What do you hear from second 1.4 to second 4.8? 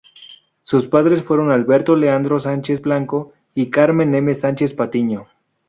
Alberto Leandro Sánchez Blanco y Carmen M. Sánchez